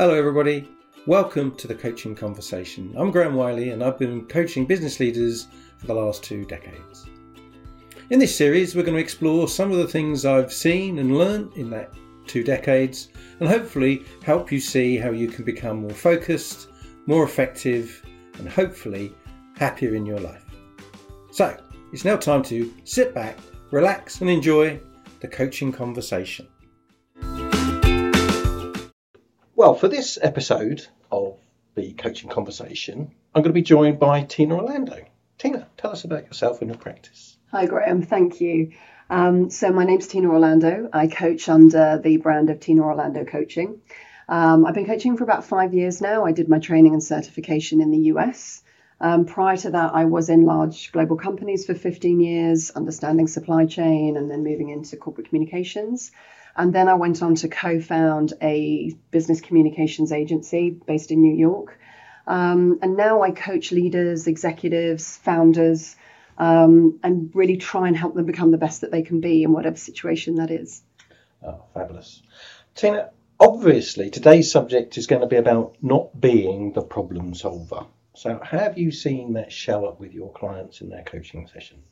[0.00, 0.66] Hello, everybody.
[1.06, 2.94] Welcome to the Coaching Conversation.
[2.96, 7.04] I'm Graham Wiley, and I've been coaching business leaders for the last two decades.
[8.08, 11.52] In this series, we're going to explore some of the things I've seen and learned
[11.52, 11.92] in that
[12.26, 13.10] two decades,
[13.40, 16.70] and hopefully help you see how you can become more focused,
[17.04, 18.02] more effective,
[18.38, 19.14] and hopefully
[19.58, 20.46] happier in your life.
[21.30, 21.54] So,
[21.92, 23.36] it's now time to sit back,
[23.70, 24.80] relax, and enjoy
[25.20, 26.48] the coaching conversation.
[29.60, 31.36] Well, for this episode of
[31.74, 35.04] the coaching conversation, I'm going to be joined by Tina Orlando.
[35.36, 37.36] Tina, tell us about yourself and your practice.
[37.50, 38.00] Hi, Graham.
[38.00, 38.72] Thank you.
[39.10, 40.88] Um, so, my name's Tina Orlando.
[40.94, 43.82] I coach under the brand of Tina Orlando Coaching.
[44.30, 46.24] Um, I've been coaching for about five years now.
[46.24, 48.62] I did my training and certification in the US.
[48.98, 53.66] Um, prior to that, I was in large global companies for 15 years, understanding supply
[53.66, 56.12] chain and then moving into corporate communications.
[56.56, 61.36] And then I went on to co found a business communications agency based in New
[61.36, 61.78] York.
[62.26, 65.96] Um, and now I coach leaders, executives, founders,
[66.38, 69.52] um, and really try and help them become the best that they can be in
[69.52, 70.82] whatever situation that is.
[71.42, 72.22] Oh, fabulous.
[72.74, 77.86] Tina, obviously today's subject is going to be about not being the problem solver.
[78.14, 81.84] So, have you seen that show up with your clients in their coaching sessions?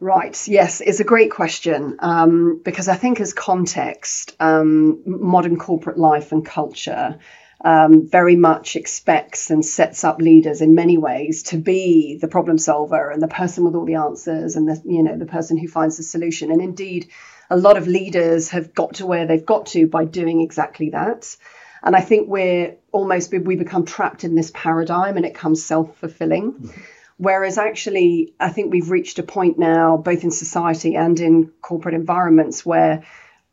[0.00, 5.98] Right, yes, it's a great question um, because I think, as context, um, modern corporate
[5.98, 7.18] life and culture
[7.62, 12.56] um, very much expects and sets up leaders in many ways to be the problem
[12.56, 15.68] solver and the person with all the answers and the you know the person who
[15.68, 16.50] finds the solution.
[16.50, 17.10] And indeed,
[17.50, 21.36] a lot of leaders have got to where they've got to by doing exactly that.
[21.82, 25.94] And I think we're almost we become trapped in this paradigm, and it comes self
[25.98, 26.52] fulfilling.
[26.52, 26.80] Mm-hmm
[27.20, 31.94] Whereas actually, I think we've reached a point now, both in society and in corporate
[31.94, 33.04] environments, where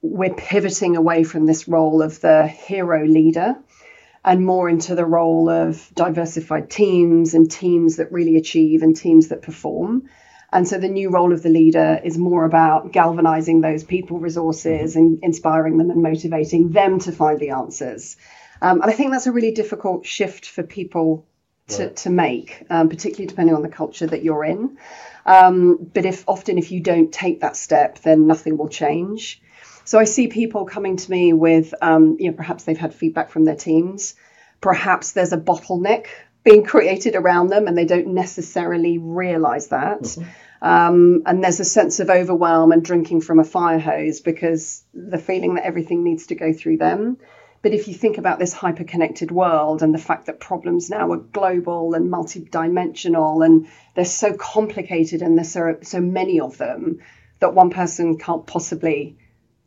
[0.00, 3.56] we're pivoting away from this role of the hero leader
[4.24, 9.28] and more into the role of diversified teams and teams that really achieve and teams
[9.28, 10.10] that perform.
[10.52, 14.94] And so the new role of the leader is more about galvanizing those people resources
[14.94, 18.16] and inspiring them and motivating them to find the answers.
[18.62, 21.26] Um, and I think that's a really difficult shift for people
[21.68, 21.96] to, right.
[21.96, 24.78] to make, um, particularly depending on the culture that you're in.
[25.24, 29.42] Um, but if often if you don't take that step, then nothing will change.
[29.84, 33.30] So I see people coming to me with, um, you know, perhaps they've had feedback
[33.30, 34.14] from their teams,
[34.60, 36.06] perhaps there's a bottleneck
[36.44, 40.02] being created around them, and they don't necessarily realise that.
[40.02, 40.28] Mm-hmm.
[40.62, 45.18] Um, and there's a sense of overwhelm and drinking from a fire hose because the
[45.18, 47.18] feeling that everything needs to go through them.
[47.66, 51.16] But if you think about this hyper-connected world and the fact that problems now are
[51.16, 53.66] global and multi-dimensional and
[53.96, 57.00] they're so complicated and there's so, so many of them
[57.40, 59.18] that one person can't possibly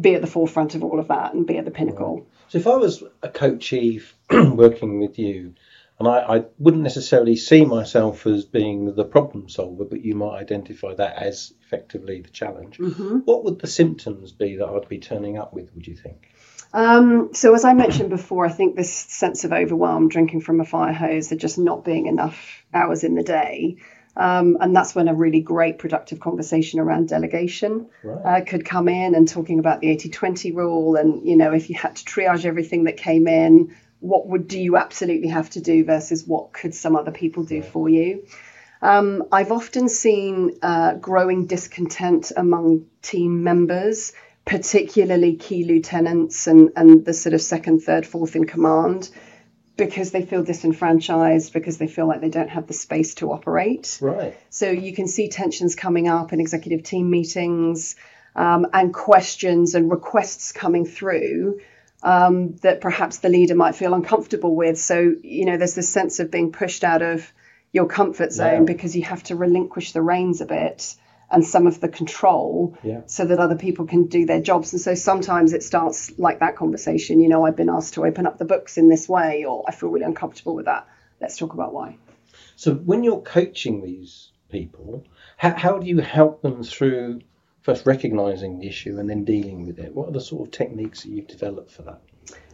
[0.00, 2.26] be at the forefront of all of that and be at the pinnacle.
[2.48, 4.00] So if I was a coachee
[4.30, 5.52] working with you,
[5.98, 10.40] and I, I, wouldn't necessarily see myself as being the problem solver, but you might
[10.40, 12.78] identify that as effectively the challenge.
[12.78, 13.18] Mm-hmm.
[13.18, 16.31] What would the symptoms be that I'd be turning up with, would you think?
[16.74, 20.64] Um, so, as I mentioned before, I think this sense of overwhelm, drinking from a
[20.64, 23.76] fire hose, there just not being enough hours in the day.
[24.16, 28.42] Um, and that's when a really great productive conversation around delegation right.
[28.42, 30.96] uh, could come in and talking about the 80 20 rule.
[30.96, 34.60] And, you know, if you had to triage everything that came in, what would do
[34.60, 38.26] you absolutely have to do versus what could some other people do for you?
[38.82, 44.12] Um, I've often seen uh, growing discontent among team members
[44.44, 49.08] particularly key lieutenants and, and the sort of second, third, fourth in command,
[49.76, 53.98] because they feel disenfranchised, because they feel like they don't have the space to operate.
[54.00, 54.36] Right.
[54.50, 57.96] So you can see tensions coming up in executive team meetings
[58.34, 61.60] um, and questions and requests coming through.
[62.04, 64.76] Um, that perhaps the leader might feel uncomfortable with.
[64.76, 67.32] So, you know, there's this sense of being pushed out of
[67.72, 68.72] your comfort zone yeah.
[68.72, 70.96] because you have to relinquish the reins a bit
[71.32, 73.00] and some of the control yeah.
[73.06, 74.72] so that other people can do their jobs.
[74.72, 78.26] And so sometimes it starts like that conversation, you know, I've been asked to open
[78.26, 80.86] up the books in this way, or I feel really uncomfortable with that.
[81.20, 81.96] Let's talk about why.
[82.56, 85.04] So when you're coaching these people,
[85.36, 87.22] how, how do you help them through
[87.62, 89.94] first recognizing the issue and then dealing with it?
[89.94, 92.00] What are the sort of techniques that you've developed for that?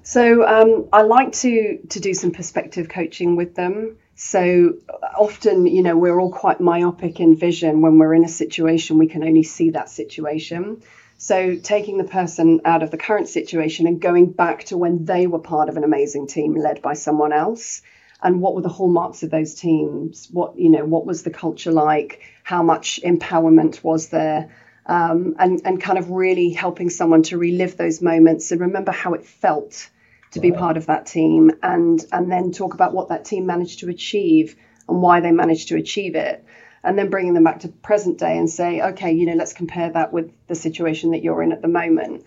[0.02, 3.98] So um, I like to to do some perspective coaching with them.
[4.20, 4.74] So
[5.16, 7.82] often, you know, we're all quite myopic in vision.
[7.82, 10.82] When we're in a situation, we can only see that situation.
[11.18, 15.28] So taking the person out of the current situation and going back to when they
[15.28, 17.80] were part of an amazing team led by someone else
[18.20, 21.70] and what were the hallmarks of those teams what you know what was the culture
[21.70, 24.50] like how much empowerment was there
[24.86, 29.14] um, and and kind of really helping someone to relive those moments and remember how
[29.14, 29.88] it felt
[30.32, 33.80] to be part of that team and and then talk about what that team managed
[33.80, 34.56] to achieve
[34.88, 36.44] and why they managed to achieve it.
[36.84, 39.90] And then bringing them back to present day and say okay you know let's compare
[39.90, 42.24] that with the situation that you're in at the moment.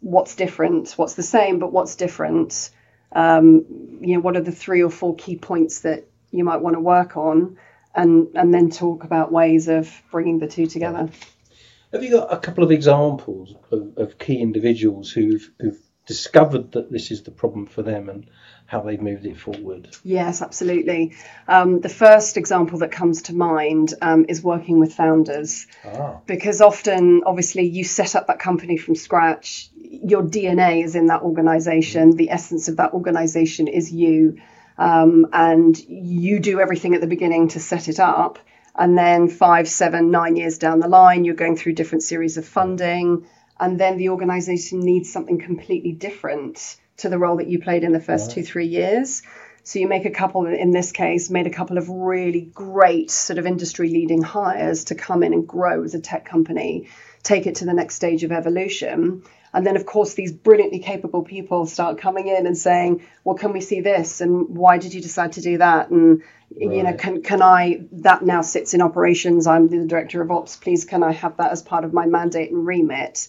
[0.00, 0.92] What's different?
[0.92, 2.70] What's the same but what's different?
[3.12, 6.74] Um, you know what are the three or four key points that you might want
[6.74, 7.58] to work on?
[7.94, 11.08] And and then talk about ways of bringing the two together.
[11.92, 16.90] Have you got a couple of examples of, of key individuals who've, who've discovered that
[16.90, 18.26] this is the problem for them and
[18.66, 19.88] how they've moved it forward?
[20.04, 21.14] Yes, absolutely.
[21.46, 25.66] Um, the first example that comes to mind um, is working with founders.
[25.84, 26.20] Ah.
[26.26, 31.22] Because often, obviously, you set up that company from scratch, your DNA is in that
[31.22, 34.38] organization, the essence of that organization is you,
[34.78, 38.38] um, and you do everything at the beginning to set it up.
[38.78, 42.46] And then five, seven, nine years down the line, you're going through different series of
[42.46, 43.26] funding
[43.58, 47.92] and then the organization needs something completely different to the role that you played in
[47.92, 49.22] the first two three years.
[49.64, 53.38] So you make a couple in this case made a couple of really great sort
[53.38, 56.88] of industry leading hires to come in and grow as a tech company
[57.22, 59.24] take it to the next stage of evolution.
[59.52, 63.52] And then of course these brilliantly capable people start coming in and saying well can
[63.52, 64.20] we see this?
[64.20, 65.90] And why did you decide to do that?
[65.90, 66.22] And
[66.52, 66.76] right.
[66.76, 69.46] you know can can i that now sits in operations.
[69.46, 70.56] I'm the director of ops.
[70.56, 73.28] Please can i have that as part of my mandate and remit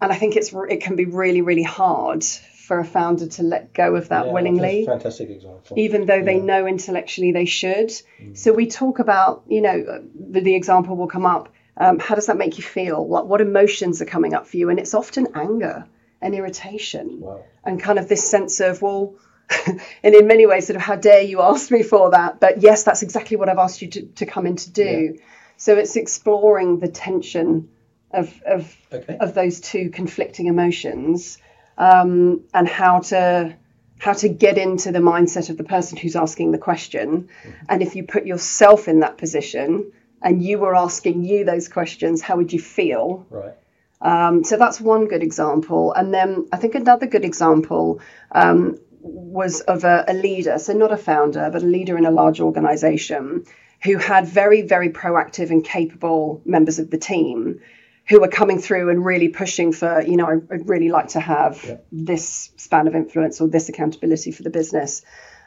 [0.00, 2.24] and I think it's it can be really really hard
[2.70, 4.86] for a founder to let go of that yeah, willingly.
[4.86, 5.76] fantastic example.
[5.76, 6.44] Even though they yeah.
[6.44, 7.88] know intellectually they should.
[7.88, 8.36] Mm.
[8.36, 11.52] So we talk about you know the, the example will come up.
[11.76, 13.04] Um, how does that make you feel?
[13.04, 14.70] What what emotions are coming up for you?
[14.70, 15.84] And it's often anger
[16.22, 17.42] and irritation wow.
[17.64, 19.14] and kind of this sense of well.
[19.66, 22.38] and in many ways, sort of, how dare you ask me for that?
[22.38, 25.16] But yes, that's exactly what I've asked you to, to come in to do.
[25.16, 25.22] Yeah.
[25.56, 27.68] So it's exploring the tension
[28.12, 29.16] of of okay.
[29.18, 31.38] of those two conflicting emotions
[31.78, 33.56] um, and how to
[33.98, 37.28] how to get into the mindset of the person who's asking the question.
[37.42, 37.64] Mm-hmm.
[37.68, 39.92] and if you put yourself in that position
[40.22, 43.26] and you were asking you those questions how would you feel?
[43.30, 43.54] Right.
[44.02, 45.92] Um, so that's one good example.
[45.92, 48.00] And then i think another good example
[48.32, 52.10] um, was of a, a leader so not a founder but a leader in a
[52.10, 53.44] large organization
[53.82, 57.60] who had very very proactive and capable members of the team
[58.08, 61.20] who are coming through and really pushing for, you know, I, would really like to
[61.20, 61.76] have yeah.
[61.92, 65.02] this span of influence or this accountability for the business.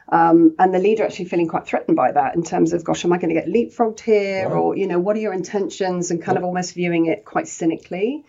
[0.09, 3.13] Um, and the leader actually feeling quite threatened by that in terms of, gosh, am
[3.13, 4.47] I going to get leapfrogged here?
[4.47, 4.55] Right.
[4.55, 6.11] Or, you know, what are your intentions?
[6.11, 6.39] And kind yeah.
[6.39, 8.25] of almost viewing it quite cynically.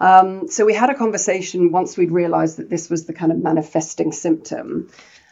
[0.00, 3.38] Um, so we had a conversation once we'd realized that this was the kind of
[3.38, 4.90] manifesting symptom.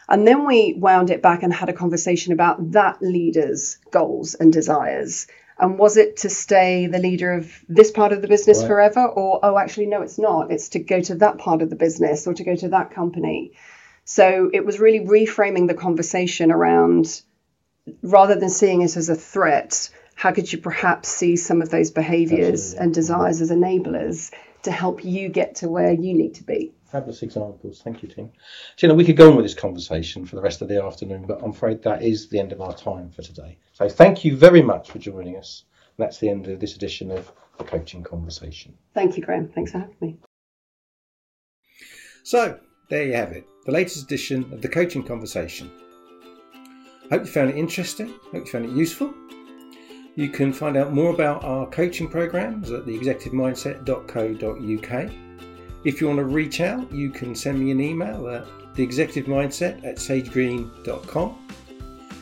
[0.09, 4.53] And then we wound it back and had a conversation about that leader's goals and
[4.53, 5.27] desires
[5.59, 8.69] and was it to stay the leader of this part of the business right.
[8.69, 9.07] forever?
[9.07, 10.53] Or, oh, actually, no, it's not.
[10.53, 13.53] It's to go to that part of the business or to go to that company.
[14.05, 17.23] So it was really reframing the conversation around
[18.03, 21.91] rather than seeing it as a threat, how could you perhaps see some of those
[21.91, 22.85] behaviors Absolutely.
[22.85, 24.33] and desires as enablers
[24.63, 26.73] to help you get to where you need to be?
[26.91, 27.83] Fabulous examples.
[27.83, 28.31] Thank you, Tim.
[28.77, 30.83] So, you know, we could go on with this conversation for the rest of the
[30.83, 33.59] afternoon, but I'm afraid that is the end of our time for today.
[33.75, 35.65] So, thank you very much for joining us.
[35.97, 38.73] And that's the end of this edition of the Coaching Conversation.
[38.95, 39.49] Thank you, Graham.
[39.49, 40.17] Thanks for having me.
[42.23, 45.71] So, there you have it, the latest edition of the Coaching Conversation.
[47.11, 48.15] Hope you found it interesting.
[48.33, 49.13] Hope you found it useful.
[50.15, 55.28] You can find out more about our coaching programs at theexecutivemindset.co.uk.
[55.89, 59.97] If you want to reach out, you can send me an email at theexecutivemindset at
[59.97, 61.49] sagegreen.com.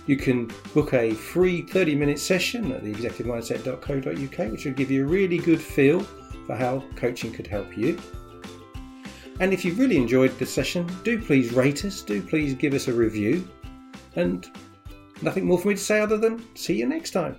[0.06, 5.08] You can book a free 30 minute session at theexecutivemindset.co.uk, which will give you a
[5.08, 5.98] really good feel
[6.46, 7.98] for how coaching could help you.
[9.40, 12.86] And if you've really enjoyed the session, do please rate us, do please give us
[12.86, 13.48] a review.
[14.14, 14.48] And
[15.22, 17.34] nothing more for me to say other than see you next time.